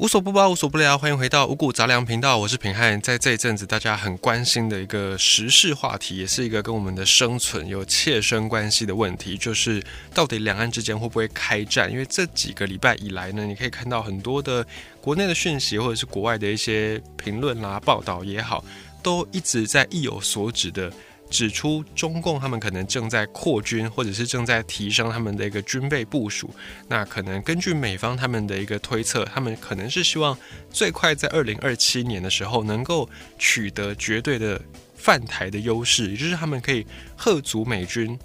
[0.00, 2.98] 无所不包，无所不聊，欢迎回到五谷杂粮频道，我是平汉。
[3.02, 9.84] 在这一阵子，大家很关心的一个时事话题，也是一个跟我们的生存有切身关系的问题，就是
[10.14, 11.92] 到底两岸之间会不会开战？
[11.92, 14.66] 因为这几个礼拜以来呢，你可以看到很多的
[15.02, 18.64] 国内的讯息，或者是国外的一些评论啦、报道也好，
[19.02, 20.90] 都一直在意有所指的。
[21.30, 26.52] 指出中共他们可能正在扩军，或者是正在提升他们的一个军备部署。
[26.88, 30.36] 那可能根据美方他们的一个推测，他们可能是希望
[30.70, 34.60] 最快在二零二七年的时候能够取得绝对的
[34.96, 36.84] 犯台的优势，也就是他们可以
[37.16, 38.18] 吓阻美军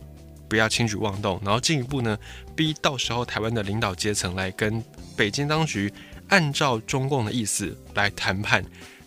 [0.49, 2.17] 不要轻举妄动，然后进一步呢
[2.55, 4.83] 逼到时候台湾的领导阶层来跟
[5.15, 5.93] 北京当局
[6.29, 8.65] 按照中共的意思来谈判。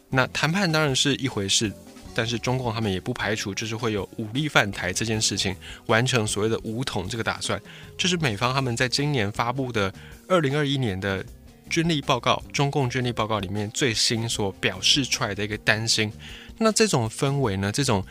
[0.09, 1.73] 那谈判当然是一回事。
[2.19, 5.55] 但是中共他们也不排除，就是会有武力犯台这件事情，
[5.87, 7.63] 完成所谓的武统这个打算。
[7.97, 9.95] 这是美方他们在今年发布的
[10.27, 11.25] 二零二一年的
[11.71, 16.13] 军力报告，中共军力报告里面最新所表示出来的一个担心。
[16.59, 18.05] 那这种氛围呢，这种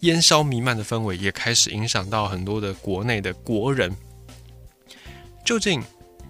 [0.00, 3.90] 烟硝弥漫的氛围，也开始影响到很多的国内的国人。
[5.42, 5.82] 究竟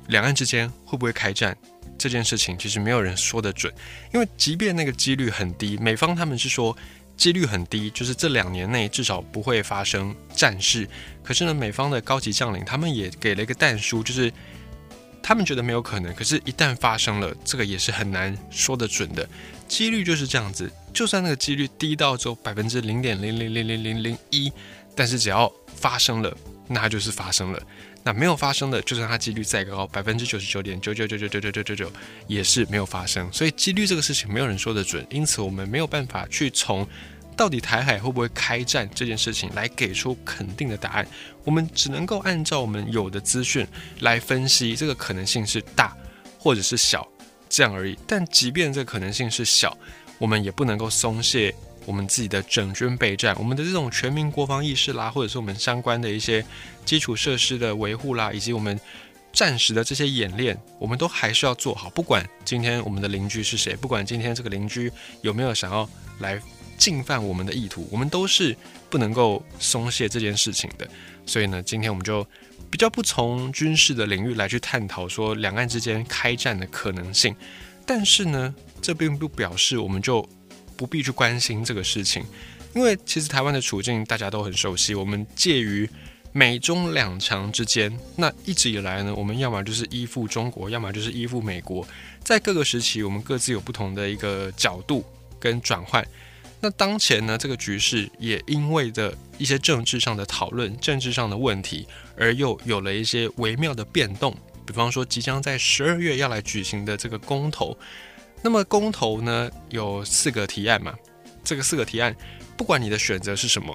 [0.06, 1.58] 两岸之间会不会开战？
[1.98, 3.74] 这件事情其实没有人说得准，
[4.12, 6.76] 因为即便那个几率很低，美方他们是说。
[7.16, 10.88] 几率很低，就是这两年内至少不会发生战事。
[11.22, 14.32] 可是呢，美方的高级将领他们也给了一个弹书，就是
[15.22, 16.14] 他们觉得没有可能。
[16.14, 19.26] 可是，一旦发生了，这个也是很难说得准的。
[19.66, 24.52] 几率就是这样子，就算那个几率低到只有百分之零点零零零零零零一，
[24.94, 26.36] 但是只要发生了，
[26.68, 27.62] 那就是发生了。
[28.06, 31.92] 那没有发生的，就算它几率再高，百分之九十九点九九九九九九九九九，
[32.26, 33.26] 也是没有发生。
[33.32, 36.86] 所以几率这个事情没有人说得准，因此我们没有办法去从
[37.34, 41.08] 到底台海会不会开战这件事情来给出肯定的答案。
[41.44, 43.66] 我们只能够按照我们有的资讯
[44.00, 45.96] 来分析，这个可能性是大
[46.38, 47.08] 或者是小
[47.48, 47.98] 这样而已。
[48.06, 49.74] 但即便这个可能性是小，
[50.18, 51.54] 我们也不能够松懈。
[51.86, 56.44] 我们自己的整军备战，我们的这种全民国防意识啦，或者是我们相关的一些
[56.84, 58.78] 基础设施的维护啦，以及我们
[59.32, 61.90] 战时的这些演练，我们都还是要做好。
[61.90, 64.90] 不管今天我们的邻居是谁，不管今天这个邻居
[65.22, 65.88] 有没有想要
[66.20, 66.40] 来
[66.78, 68.56] 进犯我们的意图，我们都是
[68.88, 70.88] 不能够松懈这件事情的。
[71.26, 72.26] 所以呢，今天我们就
[72.70, 77.34] 比较不从军事的领域来去探讨说两岸之间开战的可能性，
[77.84, 80.26] 但是呢，这并不表示我们就。
[80.76, 82.24] 不必去关心这个事情，
[82.74, 84.94] 因为其实台湾的处境大家都很熟悉。
[84.94, 85.88] 我们介于
[86.32, 91.86] 美中两强之间，那一直以来呢，我们要么就是依附中国，要么就是依附美国。
[92.22, 95.04] 在各个时期，我们各自有不同的一个角度
[95.38, 96.04] 跟转换。
[96.60, 101.86] 那当前呢，这个局势也因为的一些政治上的讨论、政治上的问题，
[102.16, 104.34] 而又有了一些微妙的变动。
[104.66, 107.76] 比方说，即将在十二月要来举行的这个公投。
[108.44, 110.92] 那么公投呢有四个提案嘛？
[111.42, 112.14] 这个四个提案，
[112.58, 113.74] 不管你的选择是什么，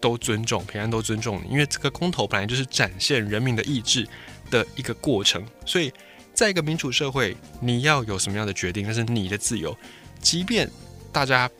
[0.00, 4.06] 都尊重平安，都尊重你，因为这个公投本来就是展现人民的意志
[4.52, 5.44] 的一个过程。
[5.66, 5.92] 所以，
[6.32, 9.76] 在一个民主社会，你要有什么样的决定，那是你的自由。
[10.20, 10.70] 即便
[11.10, 11.50] 大家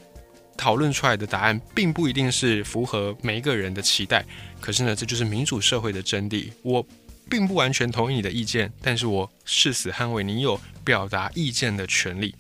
[0.57, 4.25] 讨论出来的答案并不一定是符合每一个人的期待，
[4.61, 6.53] 可是呢，这就是民主社会的真谛。
[6.63, 6.87] 我
[7.29, 12.33] 并不完全同意你的意见，但是我誓死捍卫你有表达意见的权利。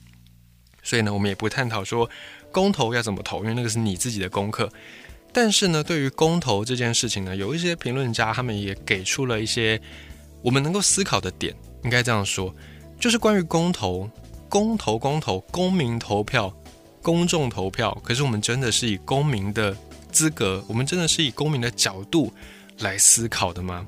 [0.84, 2.08] 所以呢，我们也不探讨说
[2.52, 4.70] 公投要怎么投，因为那个是你自己的功课。
[5.32, 9.80] 但是呢，对于公投这件事情呢，有一些评论家他们也给出了一些
[10.42, 11.52] 我们能够思考的点。
[11.82, 12.54] 应该这样说，
[13.00, 14.08] 就是关于公投、
[14.48, 16.54] 公投、公投、公民投票、
[17.02, 18.00] 公众投票。
[18.04, 19.76] 可是我们真的是以公民的
[20.12, 22.32] 资格，我们真的是以公民的角度
[22.78, 23.84] 来思考的吗？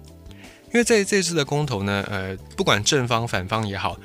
[0.66, 3.96] 因为在这次的公投呢，呃，不管正方反方也好。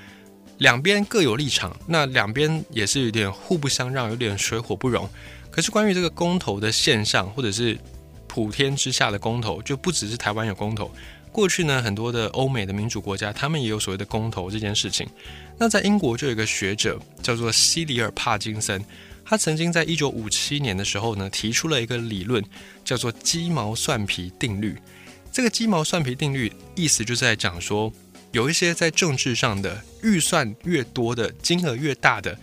[0.62, 5.10] 两边各有立场，那两边也是有点互不相让，有点水火不容。
[5.50, 7.76] 可是关于这个公投的现象，或者是
[8.28, 10.92] 普天之下的公投，就不只是台湾有公投。
[11.32, 15.08] 过去呢，很多的欧美的民主国家，他们也有所谓的公投这件事情。
[15.58, 18.86] 那在英国就有一个学者叫做西里尔·帕金森，
[19.26, 22.44] 他曾经在一九五七年的时候呢，提出了一个理论，
[22.86, 24.78] 叫做鸡毛蒜皮定律。
[25.32, 27.92] 这个鸡毛蒜皮定律意思就是在讲说。
[28.32, 32.38] 有一些在政治上的预算越多的金额越大的，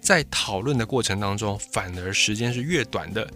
[0.00, 3.28] 在讨论的过程当中，反而时间是越短的。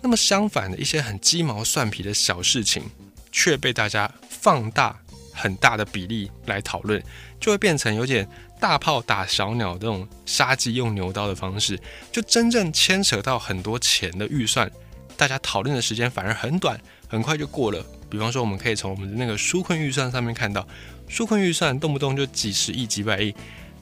[0.00, 2.82] 那么相反的一些很鸡毛蒜皮的小事情，
[3.30, 4.98] 却被大家放大
[5.32, 7.00] 很大的比例来讨论，
[7.38, 8.28] 就会变成有点
[8.60, 11.78] 大炮打小鸟这种杀鸡用牛刀的方式。
[12.10, 14.68] 就真正牵扯到很多钱的预算，
[15.16, 17.86] 大家讨论的时间反而很短，很快就过了。
[18.10, 20.66] 比方说，我们可以从我们的那个纾困预算上面看到。
[21.12, 23.34] 纾困预算动不动就几十亿、几百亿，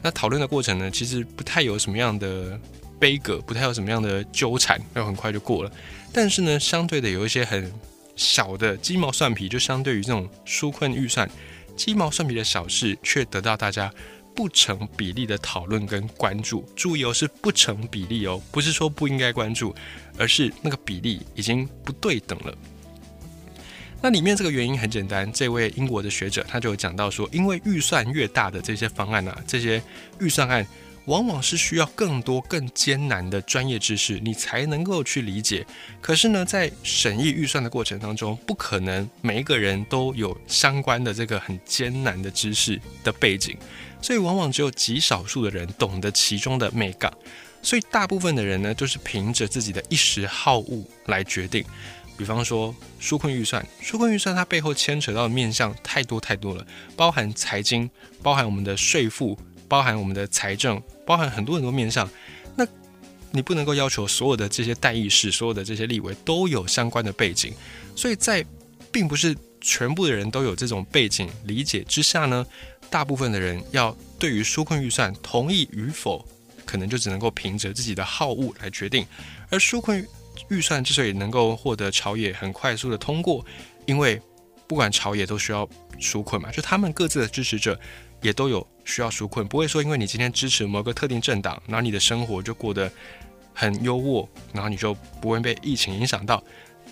[0.03, 2.59] 那讨论的过程呢，其实不太有什么样的
[2.99, 5.71] 悲歌，不太有什么样的纠缠，又很快就过了。
[6.12, 7.73] 但是呢，相对的有一些很
[8.17, 11.31] 小的鸡毛蒜皮，就相对于这种纾困预算，
[11.77, 13.94] 鸡毛蒜皮的小事，却得到大家
[14.35, 16.69] 不成比例的讨论跟关注。
[16.75, 19.73] 注意哦，是不成比例哦，不是说不应该关注，
[20.19, 22.53] 而是那个比例已经不对等了。
[24.02, 29.82] 那里面这个原因很简单，这位英国的学者他就有讲到说，因为预算越大的这些方案啊，这些
[30.19, 30.67] 预算案
[31.05, 35.67] 往往是需要更多更艰难的专业知识，你才能够去理解。
[36.00, 43.56] 可是呢，在审议预算的过程当中，不可能每一个人都有相关的这个很艰难的知识的背景，
[44.00, 47.12] 所以往往只有极少数的人懂得其中的美感，
[47.61, 51.62] 所以大部分的人呢，都是凭着自己的一时好恶来决定。
[52.20, 57.88] 比方说纾困预算，纾困预算它背后牵扯到的面向太多太多了，包含财经，
[58.22, 62.06] 包含我们的税负，包含我们的财政，包含很多很多面向。
[62.55, 62.67] 那
[63.31, 67.55] 你不能够要求所有的这些代议士，所有的这些立委都有相关的背景，
[67.96, 68.44] 所以在
[68.93, 72.46] 并不是全部的人都有这种背景理解之下呢，
[72.90, 76.22] 大部分的人要对于纾困预算同意与否，
[76.67, 79.06] 可能就只能够凭着自己的好恶来决定，
[79.49, 80.06] 而纾困。
[80.49, 83.45] 预算之所以能够获得朝野很快速的通过，
[83.87, 84.21] 因为
[84.67, 87.79] 不管朝野都需要纾困嘛，就他们各自的支持者
[88.23, 92.91] 也都有需要纾困，不会说因为你今天支持某个特定政党，然后你的生活就过得
[93.53, 96.43] 很优渥，然后你就不会被疫情影响到，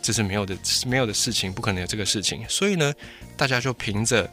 [0.03, 0.57] 这是没有的，
[0.87, 2.45] 没有的事情，不可能有这个事情。
[2.49, 2.93] 所以呢，
[3.37, 4.29] 大家就凭着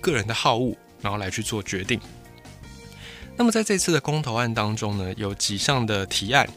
[0.00, 2.00] 个人的好恶，然后来去做决定。
[3.36, 6.48] 那么在这次的公投案当中呢，有几项的提案。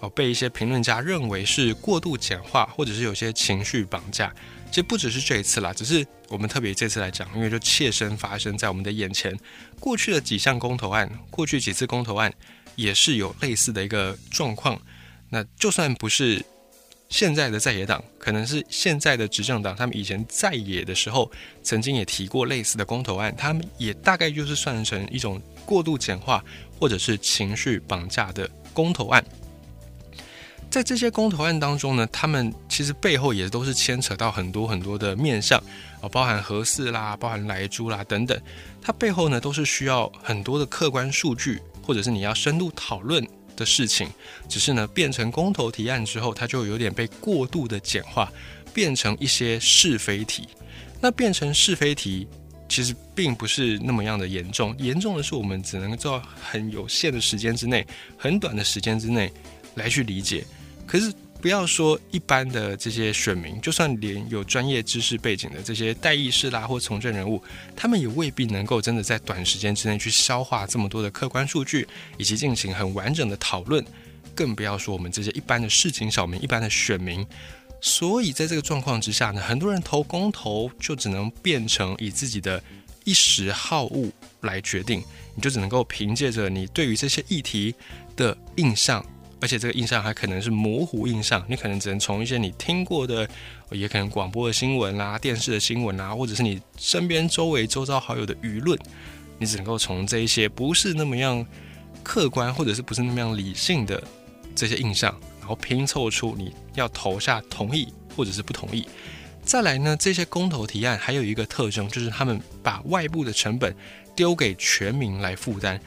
[0.00, 4.32] 哦，被一些评论家认为是过度简化，或者是有些情绪绑架。
[4.70, 9.36] 其实不只是这一次啦，只是我们特别这次来讲，因为就切身发生在我们的眼前。
[9.80, 12.32] 过去的几项公投案，过去几次公投案
[12.76, 14.80] 也是有类似的一个状况。
[15.30, 16.44] 那就算不是
[17.08, 21.30] 现在的在野党，可能是现在的执政党，他们以前在野的时候，
[21.62, 26.44] 曾经也提过类似的公投案，他们也大概就是算成一种过度简化
[26.78, 29.24] 或者是情绪绑架的公投案。
[30.70, 35.58] 在这些公投案当中呢，他们其实背后也都是牵扯到很多很多的面向
[36.00, 38.38] 啊，包含核四啦，包含莱猪啦等等，
[38.82, 43.26] 它背后呢都是需要很多的客观数据，或者是你要深度讨论
[43.56, 44.08] 的事情。
[44.46, 48.30] 只是呢，变成公投提案之后，它就有点被过度的简化，
[48.74, 50.46] 变成一些是非题。
[51.00, 52.28] 那变成是非题，
[52.68, 56.10] 其实并不是那么样的严重，严重的是我们只能在
[56.42, 57.86] 很有限的时间之内，
[58.18, 59.32] 很短的时间之内
[59.74, 60.44] 来去理解。
[60.88, 67.40] 可是不要说一般的这些选民，就算连有专业知识背景的这些代议士啦或从政人物，
[67.76, 71.86] 他们也未必能够真的在短时间之内去消化这么多的客观数据，
[72.16, 73.84] 以及进行很完整的讨论。
[74.34, 77.24] 更不要说我们这些一般的市井小民、一般的选民。
[77.80, 82.60] 所以在这个状况之下呢，很多人投公投就只能变成以自己的
[83.04, 85.04] 一时好恶来决定，
[85.36, 87.72] 你就只能够凭借着你对于这些议题
[88.16, 89.04] 的印象。
[89.40, 93.28] 而且这个印象还可能是模糊印象，你可能只能从一些你听过的，
[93.70, 98.78] 也可能广播的新闻啦、电视的新闻啊，或者是你身边周围周遭好友的舆论，
[99.38, 101.46] 你只能够从这一些不是那么样
[102.02, 104.02] 客观，或者是不是那么样理性的
[104.56, 108.88] 这些印象，然后拼凑出你要投下同意或者是不同意。
[109.44, 113.74] 再来呢，这些公投提案还有一个特征，就是他们把外部的成本
[114.16, 115.80] 丢给全民来负担。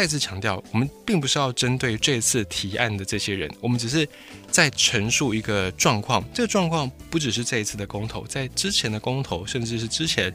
[0.00, 4.08] 再次强调，我们并不是要针对这次提案的这些人，我们只是
[4.50, 6.24] 在陈述一个状况。
[6.32, 10.34] 这个状况不只是这一次的公投，在之前的公投，甚至是之前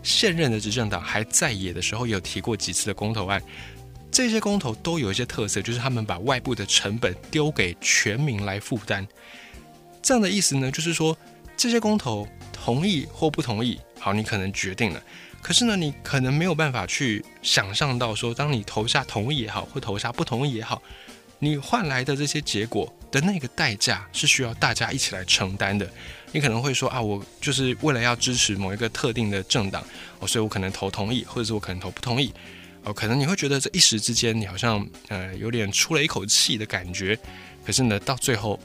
[0.00, 3.42] 现任的执政党还在野的时候，有提过几次的公投案。
[4.12, 9.04] 这些公投都有一些特色，就是他们把外部的成本丢给全民来负担。
[10.00, 11.18] 这样的意思呢，就是说
[11.56, 15.02] 这些公投同意或不同意，好，你可能决定了。
[15.42, 20.80] 可是呢，你可能没有办法去想象到，说当你投下同意也好，或投下不同意也好，
[21.38, 25.90] 你换来的这些结果的那个代价是需要大家一起来承担的。
[26.30, 29.82] 你可能会说啊，我就是为了要支持某一个特定的政党，
[30.20, 32.32] 哦，所以我可能投同意，或者是我可能投不同意，
[32.84, 37.18] 哦，可能你会觉得这一时之间你好像呃有点出了一口气的感觉。
[37.64, 38.60] 可是呢，到最后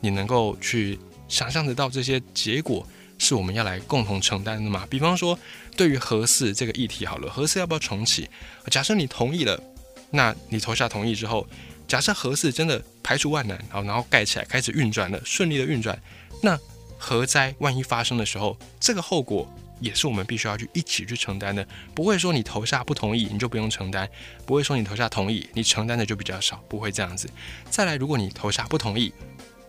[0.00, 2.84] 你能够去想象得到这些结果。
[3.20, 4.86] 是我们要来共同承担的嘛？
[4.88, 5.38] 比方说，
[5.76, 8.28] 对于核四这个议题，好了，核四要不要重启？
[8.70, 9.62] 假设你同意了，
[10.10, 11.46] 那你投下同意之后，
[11.86, 16.00] 假设核四真的排除万难，好，然后盖起来，开始运转了，顺利的运转，
[16.42, 16.58] 那
[16.98, 19.46] 核灾万一发生的时候，这个后果
[19.80, 21.66] 也是我们必须要去一起去承担的。
[21.94, 24.08] 不会说你投下不同意你就不用承担，
[24.46, 27.28] 不会说你投下同意你承担的就比较少，不会这样子。
[27.68, 29.12] 再来，如果你投下不同意，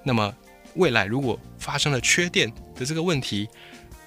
[0.04, 0.34] 那么
[0.76, 3.48] 未来如果发生了缺电的这个问题，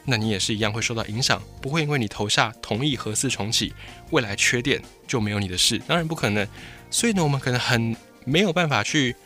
[0.04, 3.72] 那你也是一样会受到影响，不会因为你投下同意核四重启，
[4.10, 6.46] 未来缺电就没有你的事，当然不可能。
[6.90, 9.16] 所以呢，我们可能很没有办法去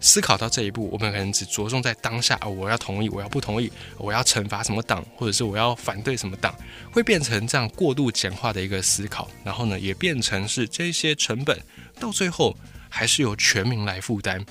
[0.00, 6.54] 思考到这一步，我们可能只着重在当下啊，我要同意，我要不同意，我要惩罚什么党，或者是我要反对什么党，
[6.90, 11.58] 会变成这样过度简化的一个思考，然后呢，也变成是这些成本
[12.00, 12.56] 到最后
[12.88, 14.44] 还是由全民来负担。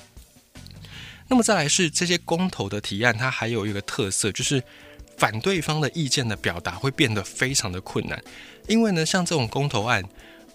[1.34, 4.62] 那么再来是这些公投的提案，它还有一个特色就是。
[5.16, 8.20] 反对方的意见的表达会变得非常的困难，
[8.66, 10.02] 因为呢，像这种公投案，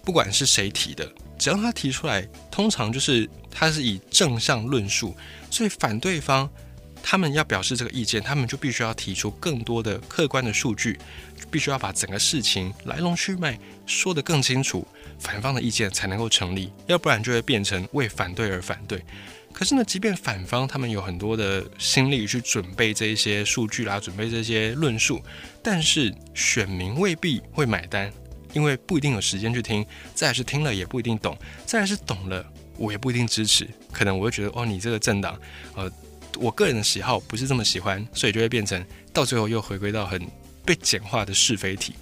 [0.04, 5.16] 不管是谁提的，只要他提出来，通常就是他是以正向论述，
[5.50, 6.48] 所以反对方
[7.02, 10.98] 他们要表示这个意见，他们就必须要提出更多的客观的数据，
[11.50, 14.86] 必须要把整个事情来龙去脉说得更清楚，
[15.18, 19.02] 反方的意见才能够成立，要不然就会变成为反对而反对。
[19.52, 25.20] 可是呢，即便反方他们有很多的心力去准备这一些数据啦，准备这些论述，
[25.62, 28.10] 但是选民未必会买单，
[28.54, 32.46] 因为不一定有时间去听，再是听了也不一定懂，再是懂了
[32.78, 35.38] 我也不一定支持，可能我会觉得哦，你这个政党，
[35.74, 35.90] 呃，
[36.38, 40.26] 我个人的喜好不是这么喜欢，所以就会变成到最后又回归到很
[40.64, 41.94] 被简化的是非题，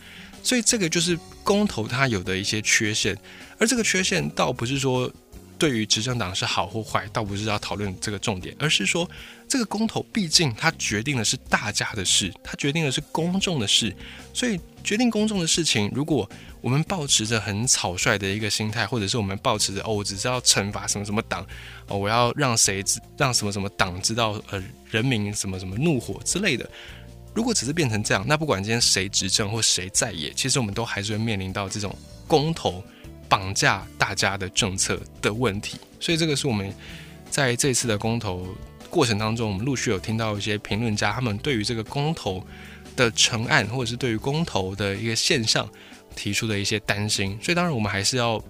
[0.45, 3.19] 所以这个就是公投它有的一些缺陷，
[3.59, 5.11] 而这个缺陷倒不是说。
[5.59, 9.09] 对于执政党是好或坏，倒不是要讨论这个重点，而是说
[9.49, 13.95] 这个公投毕竟它决定的是大家的事，它决定的是公众的事，
[14.33, 21.45] 所以决定公众的事情，如果我们保持着很草率的一个心态，或者是我们保持着哦，我只知道惩罚什么什么党，
[21.89, 22.85] 哦，我要让谁
[23.17, 26.69] 让什么什么党知道呃人民什么什么怒火之类的，
[27.35, 31.93] 如果只是变成这样，那不管今天谁执政或谁在野，其实我们都还是会面临到这种
[32.27, 32.83] 公投。
[33.29, 36.73] 绑架大家的政策的问题，所以这个是我们
[37.31, 38.47] 在这次的公投
[38.89, 42.43] 过程当中，我们陆续有听到一些评论家他们对于这个公投
[42.97, 45.69] 的成案，或者是对于公投的一个现象
[46.17, 47.39] 提出的一些担心。
[47.43, 48.43] 所以当然我们还是要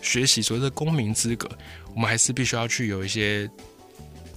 [0.00, 1.50] 学习所谓的公民资格，
[1.94, 3.50] 我们还是必须要去有一些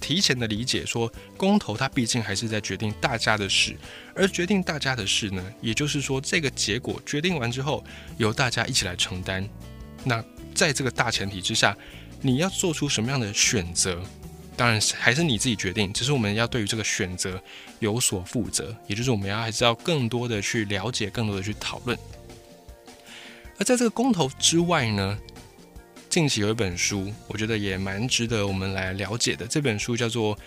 [0.00, 3.76] 提前的理解，说公投它毕竟还是在决定大家的事，
[4.14, 7.84] 而决定大家的事呢，也就是说这个结果决定完之后，
[8.18, 9.48] 由大家一起来承担。
[10.08, 11.76] 那在这个大前提之下，
[12.20, 14.00] 你要做出什么样的选择，
[14.56, 15.92] 当然还是你自己决定。
[15.92, 17.42] 只是我们要对于这个选择
[17.80, 21.98] 有所负责，也就是我们要还是要更多的去了解，更多的去讨论。
[23.58, 25.18] 而在这个公投之外呢，
[26.08, 29.44] 近期有一本书，我觉得也蛮值得我们来了解的。
[29.44, 30.36] 这本书叫做《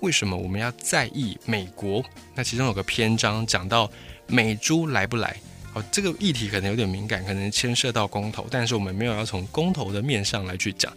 [0.00, 2.02] 为什么我们要在意美国》。
[2.34, 3.90] 那其中有个篇章讲到
[4.26, 5.40] 美猪来不来。
[5.76, 10.90] 哦，这个议题可能有点敏感，可能牵涉到公投，但是我们没有要从公投的面上来去讲。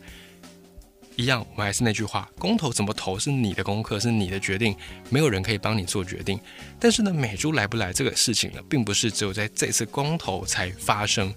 [1.17, 4.73] 一样，我们还是那句话，公投怎么投是你的功课，是你的决定，
[5.09, 6.39] 没有人可以帮你做决定。
[6.79, 11.33] 但是呢，美猪来不来这个事情呢，并不是只有在这次公投才发生。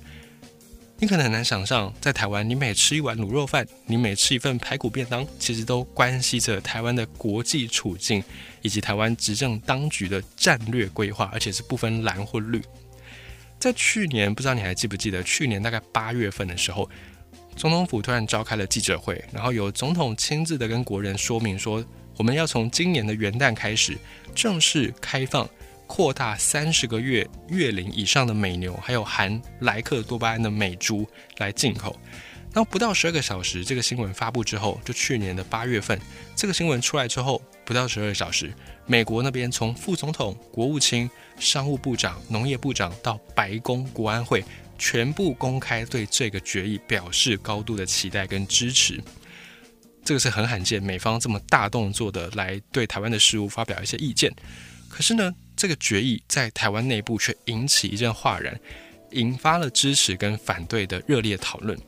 [1.00, 8.22] 你可能很难想象，在台湾，你每吃一碗卤肉饭，你每吃一份排骨便当，其实都关系着台湾的国际处境，
[8.60, 12.62] 以及台湾执政当局的战略规划，而且是不分蓝或绿。
[13.62, 16.90] 在去年，不知道你还记不记得，去年大概八月份的时候，
[17.54, 21.84] 总统府突然召开了记者会，然后由总统亲自的跟国人说明说，
[22.16, 23.96] 我们要从今年的元旦开始
[24.34, 25.48] 正式开放
[25.86, 31.96] 扩大三十个月月龄以上的美牛，还有含莱克多巴胺的美猪来进口。
[32.52, 35.96] 然后不到十二个小时，这个新闻发布之后，就去年的八月份，
[36.34, 38.52] 这个新闻出来之后，不到十二个小时，
[38.86, 41.08] 美国那边从副总统、国务卿、
[41.38, 44.44] 商务部长、农业部长到白宫国安会，
[44.78, 49.02] 全部公开对这个决议表示高度的期待跟支持。
[50.04, 54.34] 这个是很罕见，美方这么大动作的来对台湾的事务发表一些意见。
[54.88, 58.60] 可是呢，这个决议在台湾内部却引起一阵哗然，
[59.12, 61.78] 引发了支持跟反对的热烈讨论。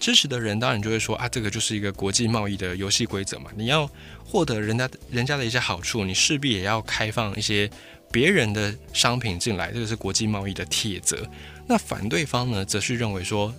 [0.00, 3.50] 支持的人当然就会说啊，这个就是一个国际贸易的游戏规则嘛。
[3.54, 3.88] 你要
[4.24, 7.70] 获得人家人家的一些好处，你势必也要开放一些
[8.10, 11.28] 别人的商品进来，这个是国际贸易的铁则。
[11.68, 13.54] 那反对方呢，则是认为说，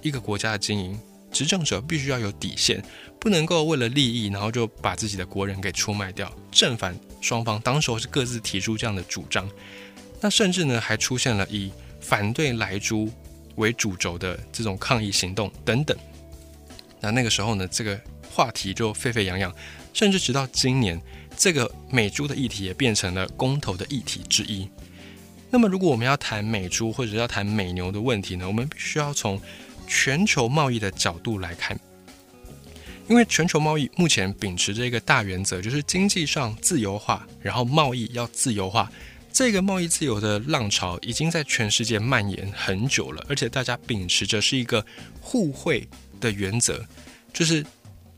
[0.00, 0.98] 一个国家的经营，
[1.32, 2.80] 执政者必须要有底线，
[3.18, 6.32] 不能够为了利益，然后就把自己的国人给出卖掉。
[6.52, 9.50] 正反双方当时候是各自提出这样的主张，
[10.20, 13.10] 那甚至呢，还出现了以反对莱猪。
[13.60, 15.96] 为主轴的这种抗议行动等等，
[17.00, 19.54] 那那个时候呢，这个话题就沸沸扬扬，
[19.92, 21.00] 甚至直到今年，
[21.36, 24.68] 这个美猪的议题也变成了公投的议题之一。
[25.50, 29.40] 那么，如果我们要谈美猪或者要谈美牛的问题呢，我们必须要从
[29.86, 31.78] 全球贸易的角度来看，
[33.08, 38.90] 因为全球贸易目前秉持着一个大原则，就是经济上自由化，然后贸易要自由化。
[39.32, 44.84] 这个贸易自由的浪潮已经在全世界蔓延很久了，而且大家秉持着是一个
[45.20, 45.88] 互惠
[46.20, 46.84] 的原则，
[47.32, 47.64] 就是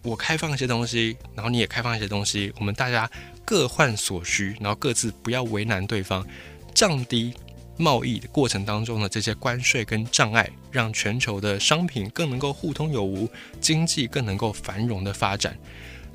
[0.03, 3.09] 我开放一些东西，然后你也开放一些东西，我们大家
[3.45, 6.27] 各换所需，然后各自不要为难对方，
[6.75, 7.33] 降低
[7.77, 13.29] 贸易的过程当中的这些关税跟障碍，让全球的商品更能够互通有无，
[13.61, 15.57] 经济更能够繁荣的发展。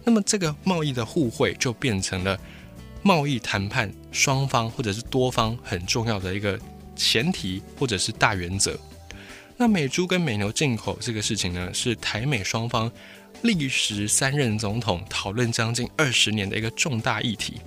[0.03, 2.37] 那么这个贸易的互惠就变成了。
[3.07, 6.59] 贸易谈判双方或者是多方很重要的一个
[6.93, 8.77] 前提或者是大原则。
[9.55, 12.91] 那美猪跟美牛进口这个事情呢，是台美双方
[13.43, 17.61] 历时三任总统讨论将近二十年的一个重大议题。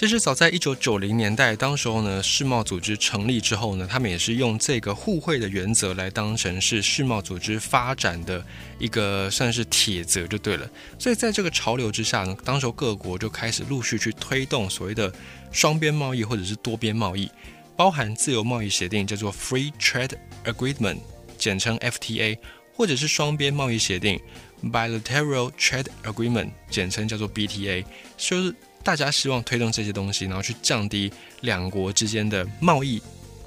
[0.00, 8.42] 其实早在一九九零年代，当时候呢，世贸组织成立之后呢，他们也是用这个互惠的原则来当成是世贸组织发展的
[8.78, 10.66] 一个算是铁则就对了。
[10.98, 15.12] 所以在这个潮流之下呢，当时候各国就开始陆续去推动所谓的
[15.52, 17.30] 双边贸易或者是多边贸易，
[17.76, 20.16] 包含自由贸易协定叫做 Free Trade
[20.46, 21.00] Agreement，
[21.36, 22.38] 简称 FTA，
[22.72, 24.18] 或者是双边贸易协定
[24.64, 27.84] Bilateral Trade Agreement，简称叫做 BTA，
[28.16, 28.54] 就是。
[28.82, 32.98] 大家希望推动这些东西，然后去降低两国之间的贸易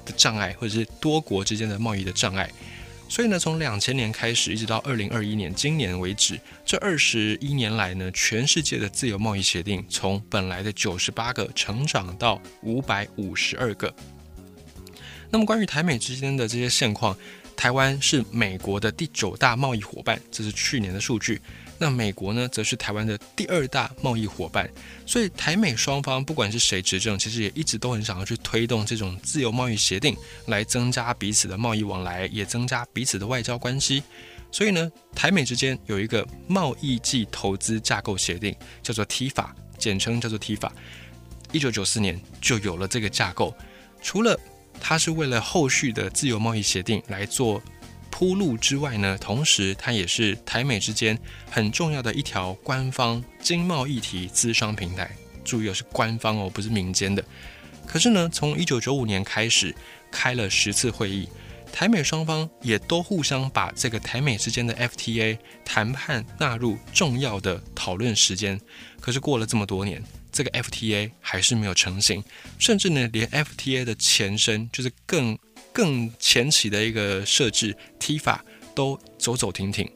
[0.06, 2.50] 的障碍，或者是多国之间的贸易的障碍。
[3.10, 13.94] 所以呢，从两千年开始，一直到二零二一年今年为止，这二十一年来呢，全世界的自由贸易协定从本来的九十八个成长到五百五十二个。
[15.30, 17.16] 那么，关于台美之间的这些现况，
[17.56, 21.40] 台湾是美国的第九大贸易伙伴，这是去年的数据。
[21.84, 24.72] 那美国呢，则是台湾的第二大贸易伙伴，
[25.06, 34.02] 所以台美双方不管是谁执政，其实也一直都很想要去推动这种自由贸易协定，来增加彼此的贸易往来，也增加彼此的外交关系。
[34.50, 40.72] 所以呢，台美之间有一个贸易暨投资架构协定，叫做 T 法，简称叫做 T 法。
[41.52, 43.54] 一九九四年就有了这个架构，
[44.02, 44.39] 除了
[44.80, 47.62] 它是为了后续的自由贸易协定来做。
[48.23, 51.19] 铺路之外呢，同时它也是台美之间
[51.51, 55.12] 很重要的一条官方经贸议题资商平台。
[55.43, 57.21] 注意，是官方哦，不是民间的。
[57.86, 59.75] 可是呢，从一九九五年开始
[60.09, 61.27] 开了十次会议，
[61.69, 68.57] 台美双方也都互相把这个台美之间的 FTA 谈判纳入重要的讨论时间。
[69.01, 72.23] 可是过了这么多年，这个 FTA 还是没有成型，
[72.57, 75.38] 甚至呢，连 FTA 的前身就是更。
[75.73, 79.89] 更前期的一个设置踢法都走走停停，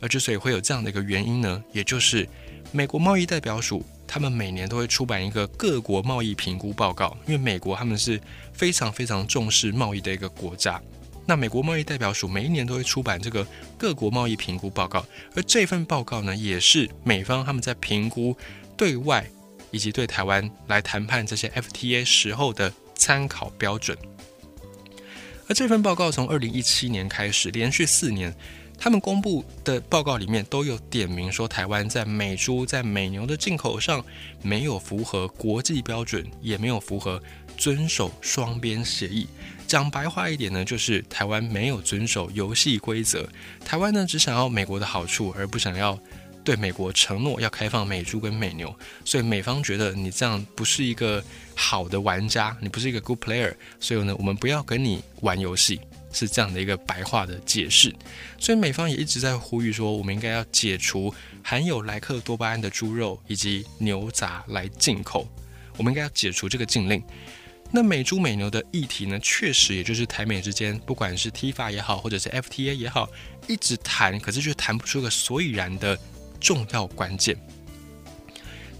[0.00, 2.28] 而之所以会有这样的一个原因呢，也就是
[2.72, 8.20] 美国贸易代表署，他们每年都会出版一个各国贸易评估报告，因为美国他们是
[8.52, 10.80] 非常非常重视贸易的一个国家，
[11.24, 13.46] 那美国贸易代表署每一年都会出版这个
[13.78, 18.36] 各国贸易评估报告，而这份报告呢，也是美方他们在评估
[18.76, 19.24] 对外
[19.70, 23.96] 以及对台湾来谈判这些 FTA 时候的参考标准。
[25.46, 28.34] 而这份报告从二零一七年开始，连续四年，
[28.78, 34.04] 他们公布的报告里面都有点名说，台湾在美猪、在美牛的进口上
[34.42, 37.22] 没有符合国际标准，也没有符合
[37.58, 39.26] 遵守双边协议。
[39.66, 43.28] 讲白话一点呢，就是台湾没有遵守游戏规则。
[43.64, 45.98] 台湾呢，只想要美国的好处，而不想要。
[46.44, 51.24] 对美国承诺要开放美猪跟美牛，所以美方觉得你这样不是一个
[51.56, 55.80] 好的玩家，你不是一个 good player，所以呢，我们不要跟你玩游戏，
[56.12, 57.92] 是这样的一个白话的解释。
[58.38, 65.26] 所以美方也一直在呼吁说，我们应该要解除含有莱克多巴胺的猪肉以及牛杂来进口，
[65.78, 67.02] 我们应该要解除这个禁令。
[67.70, 73.08] 那美猪美牛的议题呢，确实也就是台美之间，不管是 TIFA 也好，或者是 FTA 也好，
[73.48, 75.98] 一直谈，可是却谈不出个所以然的。
[76.44, 77.34] 重要关键。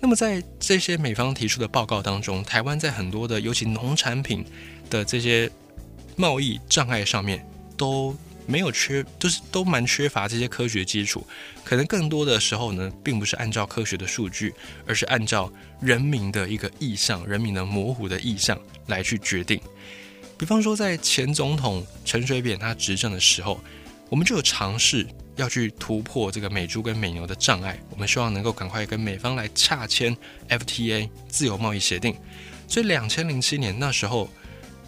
[0.00, 4.44] 那么，在这些美方提出的报告当中，台湾在很多的尤其农产品
[4.90, 5.50] 的这些
[6.14, 7.42] 贸易障碍上面
[7.74, 8.14] 都
[8.46, 11.26] 没有缺，就是都蛮缺乏这些科学基础。
[11.64, 14.52] 可能更多的时候呢，并不是按照科学的数据，
[14.86, 15.50] 而是按照
[15.80, 19.58] 人民的一个意向、人民的模糊的意向来去决定。
[20.36, 23.58] 比方说，在前总统陈水扁他执政的时候，
[24.10, 25.06] 我们就有尝试。
[25.36, 30.16] 要去突破这个美猪跟美牛的障碍，我们希望能够赶快跟美方来洽签
[30.48, 32.16] FTA 自由贸易协定。
[32.68, 34.28] 所以两千零七年那时候，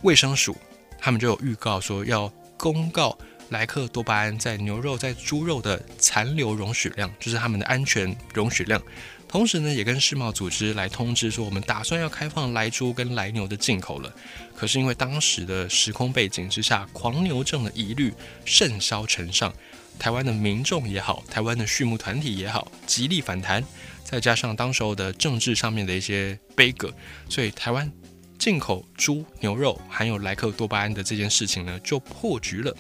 [0.03, 0.57] 卫生署
[0.99, 3.17] 他们就有预告说要公告
[3.51, 8.83] 莱克多巴胺在牛肉、在猪肉的残留容许量，就是他们的安全容许量。
[9.29, 14.11] 同时呢，也跟世贸组织来通知说，我们打算要开放来猪跟来牛的进口了。
[14.55, 19.53] 可是因为当时的时空背景之下，狂牛症的疑虑甚嚣尘上，
[19.99, 23.65] 台湾的民众也好，台湾的畜牧团体也好，极力反弹。
[24.05, 26.95] 再加上当时候的政治上面的一些悲歌，
[27.29, 27.91] 所以台湾
[28.39, 32.73] 进口猪牛肉含有莱克多巴胺的这件事情呢，就破局了，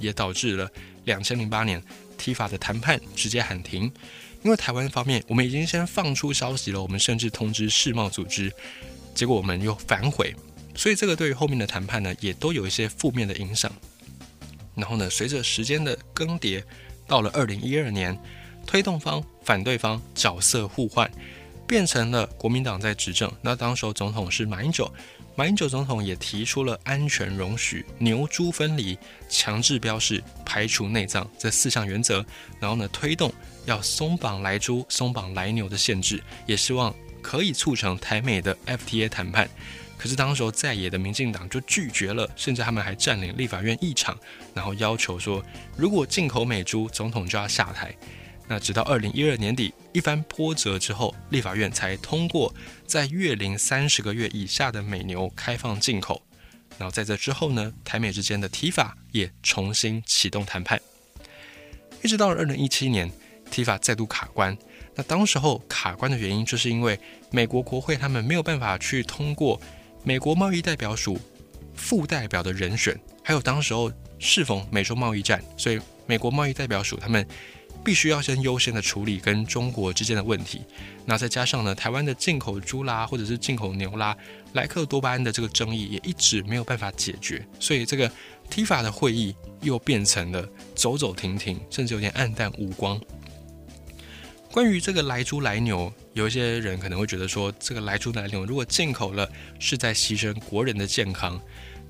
[0.00, 0.68] 也导致了
[1.04, 1.80] 两千零八年
[2.18, 3.92] T 法的谈判直接喊停。
[4.42, 8.52] 因为台湾方面，我们已经先放出消息了，我们甚至通知世贸组织，
[9.14, 10.34] 结果我们又反悔，
[10.74, 13.70] 所以这个对于后面的谈判呢，也都有一些负面的影响。
[14.74, 16.62] 然后呢，随着时间的更迭，
[17.06, 18.18] 到了二零一二年，
[18.66, 21.10] 推动方、反对方角色互换，
[21.66, 23.32] 变成了国民党在执政。
[23.40, 24.92] 那当时总统是马英九，
[25.34, 32.24] 马英九总统也提出了安全容许、牛猪分离、强制标示、排除内脏这四项原则，
[32.60, 33.32] 然后呢，推动。
[33.64, 39.48] 要松绑来猪、松绑来牛的限制，也希望可以促成台美的 FTA 谈判。
[40.02, 44.18] 可是当时候在野的民进党就拒绝了，甚至他们还占领立法院议场，
[44.52, 45.40] 然后要求说，
[45.76, 47.94] 如果进口美猪，总统就要下台。
[48.48, 52.52] 那直到二零一二年底一番波折之后，立法院才通过
[52.84, 56.20] 在月龄三十个月以下的美牛开放进口。
[56.78, 60.82] 然后在这之后呢，台美之间的提法也重新启动谈判，
[62.02, 63.08] 一直到了二零一七年。
[63.50, 64.56] 提法再度卡关，
[64.94, 66.98] 那当时候卡关的原因，就是因为
[67.30, 69.60] 美国国会他们没有办法去通过
[70.04, 71.16] 美国贸易代表署
[71.74, 77.24] 副代表的人选，还有当时候适逢美洲贸易战，所以美国贸易代表署他们
[77.84, 80.62] 必须要先优先的处理跟中国之间的问题。
[81.06, 84.16] 那再加上呢，台湾的进口猪啦，或者是进口牛啦，
[84.54, 88.10] 莱克多巴胺的这个争议也一直没有办法解决，所以这个
[88.50, 93.00] 提法的会议又变成了走走停停，甚至有点暗淡无光。
[94.52, 99.26] 关于这个来猪来牛，有一些人可能会觉得说，这个来猪来牛如果进口了，
[99.58, 101.40] 是在牺牲国人的健康。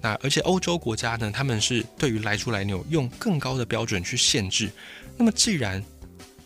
[0.00, 4.70] 那而且欧洲国家呢，他们是对于来猪来牛用更高的标准去限制。
[5.16, 5.84] 那么既然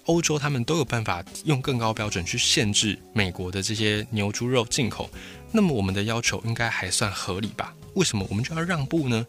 [0.07, 5.11] 欧洲他们都有办法用更高标准去限制美国的这些牛猪肉进口，
[5.53, 7.75] 那么我们的要求应该还算合理吧？
[7.93, 9.27] 为什么我们就要让步呢？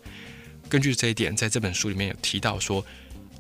[0.70, 2.82] 根据这一点，在这本书里面有提到说。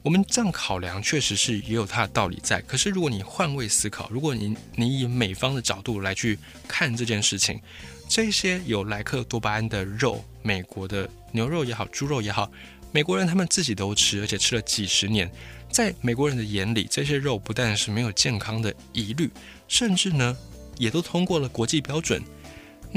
[0.04, 7.60] 我们这样考量确实是也有它的道理在，可是如果你换位思考，如果你你以美方的角度来去看这件事情，
[8.08, 12.50] 这些有莱克多巴胺的肉，美国的牛肉也好，猪肉也好，
[12.92, 15.30] 美国人他们自己都吃，而且吃了几十年，
[15.70, 19.30] 在美国人的眼里，这些肉不但是没有健康的疑虑，
[19.68, 20.38] 甚至呢，
[20.78, 22.24] 也都通过了国际标准。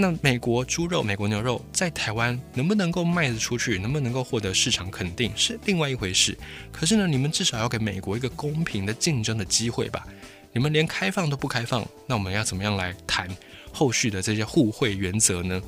[0.01, 6.37] 那美国猪肉、美国牛肉在台湾能不能够卖得出去，能不能够获得市场肯定，是另外一回事。
[6.73, 10.07] 可是呢，你们至少要给美国一个公平的竞争的机会吧？
[10.55, 13.29] 你们连开放都不开放，那我们要怎么样来谈
[13.71, 15.61] 后续的这些互惠原则呢？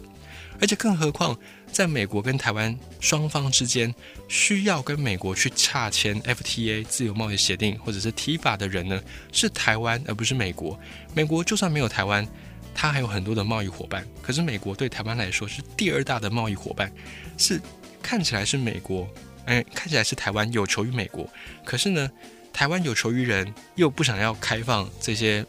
[0.59, 1.37] 而且更何况，
[1.71, 3.95] 在美国跟台湾双方之间
[4.29, 10.79] 需要跟美国去洽签 FTA 自由贸易协定或者是 T 法的人呢，是台湾而不是美国。
[11.13, 12.27] 美国就算没有台湾。
[12.75, 16.93] 它还有很多的贸易伙伴，可是美国对台湾来说是第二大的贸易伙伴，
[17.39, 17.61] 是
[18.03, 19.09] 看起来是美国，
[19.45, 21.29] 哎，看起来是台湾有求于美国，
[21.65, 22.11] 可是呢，
[22.53, 25.45] 台湾有求于人，又不想要开放这些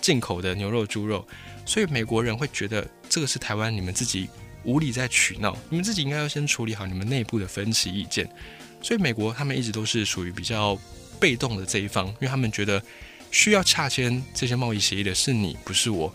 [0.00, 1.26] 进口的牛肉、猪肉，
[1.66, 4.28] 所以美国人会觉得这个是台湾你们自己
[4.64, 8.28] 无理在取闹，你们自己应该要先处理好你们内部的分歧意见，
[8.80, 10.78] 所以美国他们一直都是属于比较
[11.20, 12.82] 被动的这一方，因为他们觉得
[13.30, 16.14] 需要洽签这些贸易协议的是你，不是我。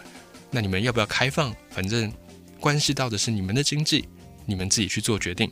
[0.55, 1.51] 那你们要不要开放？
[1.71, 2.13] 反正
[2.59, 4.07] 关系到的是你们的经济，
[4.45, 5.51] 你们自己去做决定。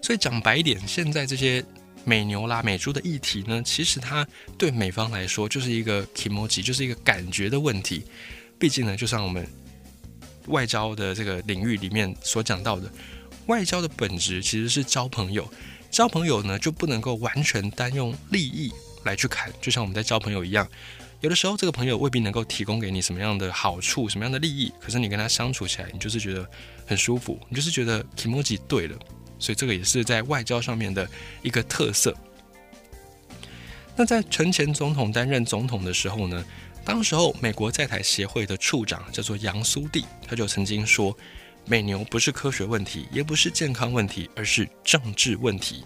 [0.00, 1.62] 所以讲白一点，现在这些
[2.02, 4.26] 美牛啦、美猪的议题呢，其实它
[4.56, 8.04] 对美方来说就是一个 emoji，就是一个感觉的问题。
[8.58, 9.46] 毕竟呢，就像我们
[10.46, 12.90] 外交的这个领域里面所讲到的，
[13.48, 15.46] 外交的本质其实是交朋友。
[15.90, 18.72] 交朋友呢，就不能够完全单用利益
[19.04, 20.66] 来去砍，就像我们在交朋友一样。
[21.20, 26.48] 有的时候，这个朋友未必能够提供给你什么样的好处、什么样的利益，可是你跟他相处起来，你就是觉得
[26.86, 28.96] 很舒服，你就是觉得 emoji 对了，
[29.36, 31.08] 所以这个也是在外交上面的
[31.42, 32.14] 一个特色。
[33.96, 36.44] 那在陈前总统担任总统的时候呢，
[36.84, 41.12] 当时候美国在台协会的处长叫做杨苏蒂，他就曾经说，
[41.64, 45.84] 美牛不是科学问题，也不是健康问题，而是政治问题。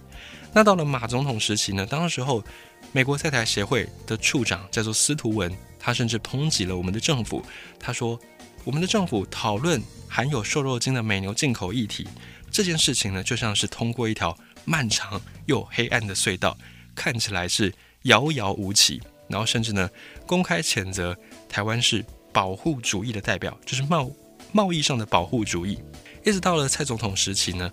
[0.53, 2.45] 那到了马总统时期呢，当时候。
[2.95, 7.43] 美国在台协会的处长叫做司徒文，他甚至抨击了我们的政府。
[7.81, 8.21] 他说
[8.65, 12.07] ：“我们的政府讨论含有瘦肉精的美牛进口议题，
[12.51, 16.57] 这件事情呢，就像是通过一条漫长又黑暗的隧道，
[16.95, 19.01] 看起来是遥遥无期。
[19.27, 19.89] 然后甚至呢，
[20.27, 21.17] 公开谴责
[21.49, 24.11] 台湾是保护主义的代表，就是贸
[24.53, 25.79] 贸易上的保护主义。
[26.27, 27.73] 一直到了蔡总统时期呢，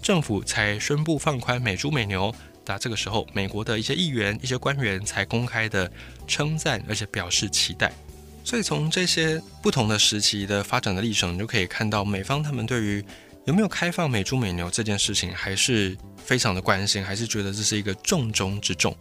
[0.00, 2.32] 政府才宣布放宽美猪美牛。
[2.70, 5.90] 那这个时候，美国的一些议员、一些官员才公开的
[6.28, 7.90] 称赞，而且表示期待。
[8.44, 13.04] 所以从这些不同的时期的发展的历程，你就可以看到美方他们对于
[13.44, 18.96] 有没有开放美猪美牛这件事情，还是非常的关心，还是觉得这是一个重中之重。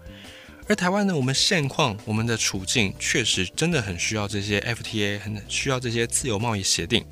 [0.68, 7.06] 而台湾呢，我们现况、我们的处境，确实真的很需要这些 FTA，很需要这些自由贸易协定。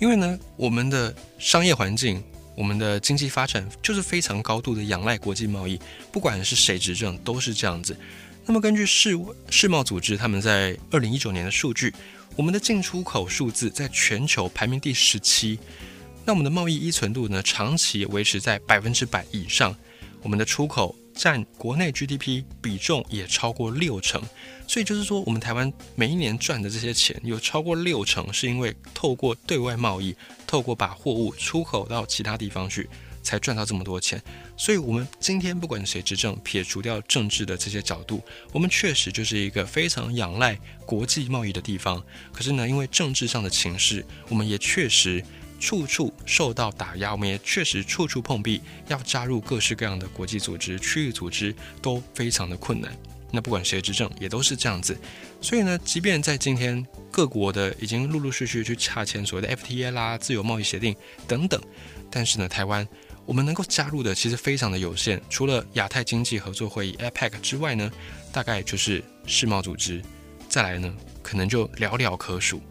[0.00, 2.22] 因为呢，我们的商业环境、
[2.58, 5.78] 我们的经济发展，就是非常高度的仰赖国际贸易，
[6.10, 7.96] 不管是谁执政，都是这样子。
[8.44, 9.16] 那么根据世
[9.48, 11.94] 世贸组织他们在二零一九年的数据，
[12.34, 15.56] 我们的进出口数字在全球排名第十七。
[16.24, 19.72] 那我们的贸易依存度呢，长期维持在百分之百以上。
[20.20, 20.96] 我们的出口。
[21.18, 24.22] 占国内 GDP 比重也超过六成，
[24.68, 30.14] 所以就是说，我们台湾每一年赚的这些钱有超过六成，是因为透过对外贸易，
[30.46, 32.88] 透过把货物出口到其他地方去，
[33.20, 34.22] 才赚到这么多钱。
[34.56, 42.00] 所以，我们今天不管谁执政，撇除掉政治的这些角度，我们确实就是一个非常仰赖国际贸易的地方。
[42.32, 45.24] 可是呢，因为政治上的情势，我们也确实。
[45.58, 52.96] 处处受到打压，我们也确实处处碰壁，要加入各式各样的国际组织、区域组织都非常的困难。
[53.30, 54.98] 那不管谁执政，也都是这样子。
[55.40, 61.60] 所以呢，即便在今天各国的已经陆陆续续去洽签所谓的 FTA 啦、自由贸易协定等等，
[62.10, 62.88] 但是呢，台湾
[63.26, 65.20] 我们能够加入的其实非常的有限。
[65.28, 67.90] 除了亚太经济合作会议 （APEC） 之外呢，
[68.32, 70.00] 大概就是世贸组织，
[70.48, 70.90] 再来呢，
[71.22, 72.62] 可能就寥寥可数。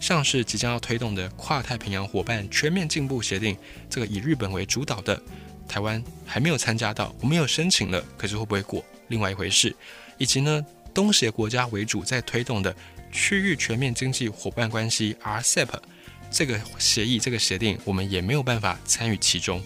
[0.00, 3.56] 像是即将要推动的跨太平洋伙伴全面进步协定，
[3.90, 5.20] 这个以日本为主导的，
[5.68, 9.74] 台湾还没有参加到，我们有申请了，可是会不会过，另外一回事。
[10.16, 12.74] 以及呢，东协国家为主在推动的
[13.12, 15.68] 区域全面经济伙伴关系 RCEP
[16.30, 19.62] 这个协议、这个协定，我们也没有办法参与其中。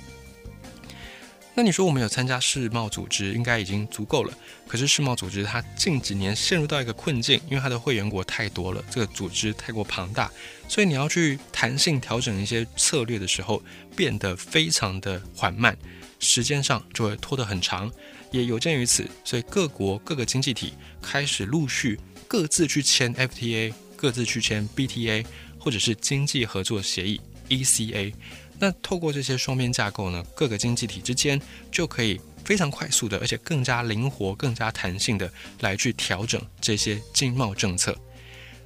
[1.54, 4.32] 那你说我们有参加世贸组织，应该已经足够了。
[4.66, 10.30] 可是世贸组织它近几年陷入到一个困境，因为它的会员国太多了，这个组织太过庞大，
[10.66, 13.62] 所以你要去弹性调整一些策略的时候，
[13.94, 15.76] 变得非常的缓慢，
[16.18, 17.92] 时间上就会拖得很长。
[18.30, 25.26] 也有鉴于此，所以各国各个经济体开始陆续各自去签 FTA，各自去签 BTA，
[25.58, 28.14] 或者是经济合作协议 ECA。
[28.58, 37.96] 那透过这些双边架构呢，各个经济体之间就可以非常快速的，而且更加灵活、更加弹性的来去调整这些经贸政策。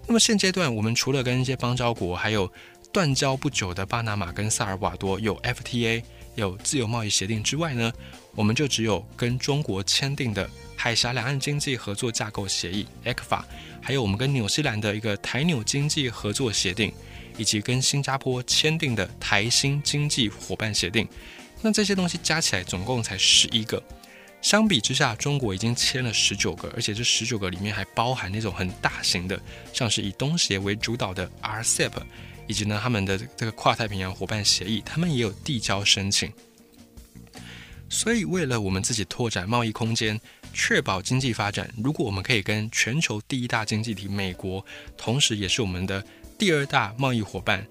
[0.06, 2.50] 那么现阶段，我们除了跟一些邦交国，还有
[2.92, 6.02] 断交不久的巴拿马跟萨尔瓦多有 FTA
[6.34, 7.92] 有自由贸易协定之外呢，
[8.34, 13.42] 我们就只有跟中国签订的海峡两岸经济合作架构协议 （ECFA），
[13.80, 16.92] 还有我们跟纽西兰的一个台纽经济合作协定。
[17.36, 21.06] 以及跟新加坡签订的台新经济伙伴协定，
[21.62, 23.82] 那这些东西加起来总共才十一个。
[24.42, 29.40] 相比之下，中国已经签了十九个，而且这十九个里面还包含那种很大型的，
[29.72, 31.90] 像是以东协为主导的 RCEP，
[32.46, 36.32] 以及呢他们的这个跨太平洋伙伴协议，他们也有递交申请。
[37.88, 40.20] 所以，为了我们自己拓展贸易空间，
[40.52, 44.64] 确保经济发展，如果我们可以跟全球第一大经济体美国，
[44.96, 46.04] 同时也是我们的。
[46.38, 47.66] 第二大贸易伙伴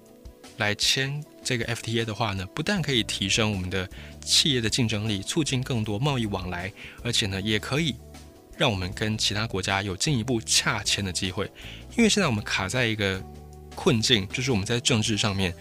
[0.56, 3.88] 来签这个 FTA 的话呢，不但可以提升我们的
[4.20, 6.72] 企业的竞争力，促进更多贸易往来，
[7.04, 7.94] 而且呢，也可以
[8.56, 11.48] 让我们跟其他国家有进一步洽签的机会。
[11.96, 13.22] 因为现在我们卡在一个
[13.76, 15.54] 困境，就是我们在政治上面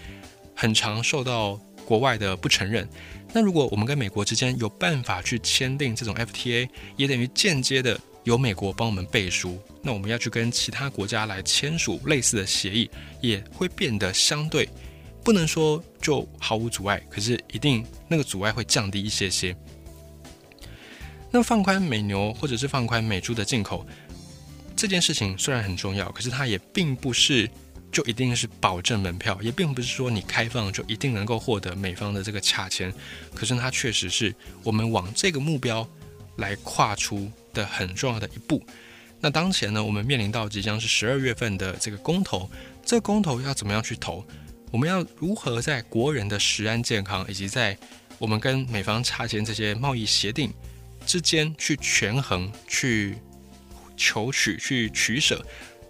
[0.55, 2.89] 很常受到国外的不承认。
[3.31, 7.99] 那如果我们跟美国之间有办法去签订这种 FTA，也等于间接的。
[8.25, 12.89] 由美国帮我们背书，那我们要去跟其他国家来签署类似的协议，
[13.21, 14.67] 也会变得相对
[15.23, 19.55] 不能说就毫无阻碍，可是一定那个阻碍会降低一些些。
[21.31, 23.85] 那放宽美牛或者是放宽美猪的进口
[24.75, 27.47] 这件事情虽然很重要，可是它也并不是
[27.91, 32.91] 就一定是保证门票，也并不是说你开放就一定能够获得美方的这个洽签，
[33.35, 34.33] 可是它确实是
[34.63, 35.87] 我们往这个目标
[36.37, 37.31] 来跨出。
[37.55, 38.63] 的很重要的一步。
[39.19, 42.47] 那当前呢，我们面临到即将是十二月份的这个公投，
[42.85, 44.23] 这公投要怎么样去投？
[44.71, 47.75] 我们要如何在国人的食安健康，以及在
[48.19, 50.53] 我们跟美方洽签这些贸易协定
[51.05, 53.17] 之间去权衡、去
[53.97, 55.43] 求取、去取舍？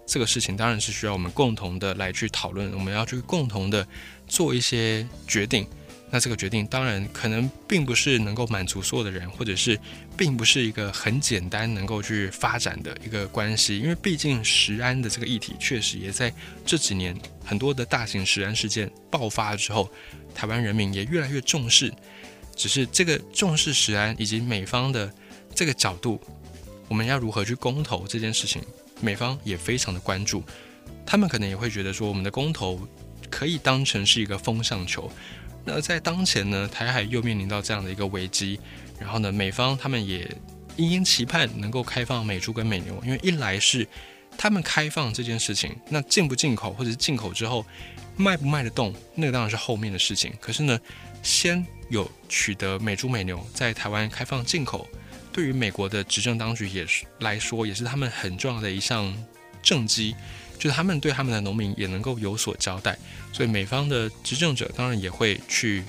[0.06, 2.72] 这个事情当然是需要我们共同的来去讨论。
[2.74, 3.86] 我们要去共同的
[4.28, 5.68] 做一些决定。
[6.12, 9.78] 那这个决定当然可能并不是能够满足所有的人，或者是
[10.16, 16.32] 并不是一个很简单能够去发展的一个关系，因为毕竟食安的这个议题确实也在
[16.66, 19.92] 这几年很多的大型食安事件爆发之后，
[20.34, 21.94] 台湾人民也越来越重视。
[22.56, 25.12] 只是这个重视食安以及美方的
[25.54, 26.22] 这个角度，
[26.88, 28.62] 我们要如何去公投这件事情，
[29.02, 30.42] 美方也非常的关注。
[31.06, 32.88] 他们可能也会觉得说，我们的公投
[33.30, 35.12] 可以当成是一个风向球。
[35.66, 38.60] 那在当前呢，台海又面临到这样的一个危机，
[39.00, 40.30] 然后呢，美方他们也
[40.76, 43.88] 殷殷期盼能够开放美猪跟美牛，因为一来是
[44.38, 47.66] 他们开放这件事情，那进不进口或者是进口之后
[48.16, 50.32] 卖不卖得动，那个当然是后面的事情。
[50.40, 50.80] 可是呢，
[51.24, 54.88] 先有取得美猪美牛在台湾开放进口，
[55.34, 59.12] 对于美国的执政当局也是来说，也是他们很重要的一项
[59.64, 60.16] 政绩。
[60.58, 62.98] 就是他们对他们的农民也能够有所交代，
[63.32, 65.84] 所以美方的执政者当然也会去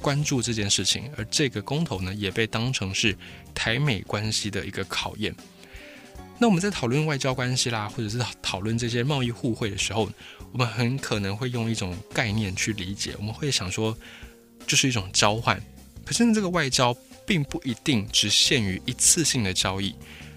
[0.00, 3.16] 关注这件事情，而这个公投呢，也被当成是
[3.54, 5.34] 台美关系的一个考验。
[6.38, 10.10] 那我们在讨论外交关系啦，或者是讨论这些贸易互惠的时候，
[10.52, 13.94] 我们很可能会用一种概念去理解，我们会想说，
[14.66, 15.60] 就是一种交换。
[16.06, 19.94] 可是这个外交并不一定只限于一次性的交易，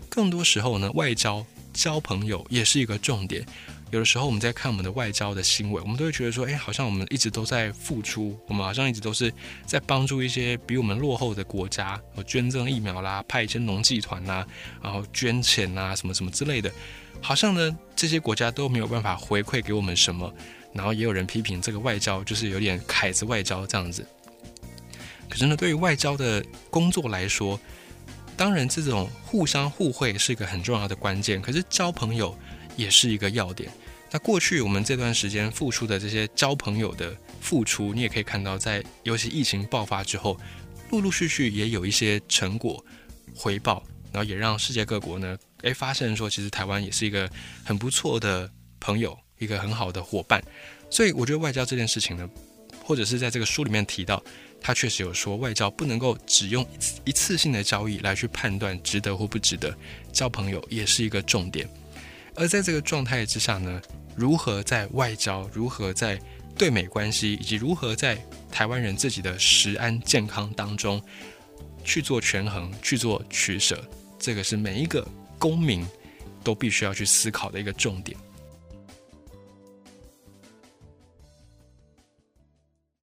[0.09, 1.45] 更多时候呢，外交。
[1.73, 3.45] 交朋友也是一个重点。
[3.91, 9.31] 有的时候我们在看我们的外交的新闻，我们都会觉得说，哎，好像我们一直都在付出，我们好像一直都是
[9.65, 14.45] 在帮助一些比我们落后的国家，捐赠疫苗啦，派一些农技团啦，
[14.81, 16.71] 然后捐钱啊，什么什么之类的。
[17.21, 20.33] 好像呢，这些国家都没有办法回馈给我们什么。
[20.73, 24.03] 然后也有人批评这个外交就是有点凯子外交这样子。
[25.29, 27.59] 可是呢，对于外交的工作来说，
[28.35, 32.37] 当然，这种互相互惠是一个很重要的关键，可是交朋友
[32.75, 33.71] 也是一个要点。
[34.11, 40.37] 那过去我们这段时间付出的这些交朋友的付出，你也可以看到，在尤其疫情爆发之后，
[40.91, 42.83] 陆陆续续也有一些成果
[43.35, 47.29] 回报，然后也让世界各国呢，诶发现说，其实台湾也是一个
[47.63, 50.43] 很不错的朋友，一个很好的伙伴。
[50.89, 52.29] 所以我觉得外交这件事情呢，
[52.83, 54.23] 或者是在这个书里面提到。
[54.63, 56.65] 他确实有说，外交不能够只用
[57.03, 59.77] 一次性的交易来去判断值得或不值得，
[60.13, 61.67] 交朋友也是一个重点。
[62.33, 63.81] 而在这个状态之下呢，
[64.15, 66.17] 如何在外交、如何在
[66.57, 68.17] 对美关系，以及如何在
[68.49, 70.99] 台湾人自己的食安健康当中
[71.83, 73.83] 去做权衡、去做取舍，
[74.17, 75.05] 这个是每一个
[75.37, 75.85] 公民
[76.41, 78.17] 都必须要去思考的一个重点。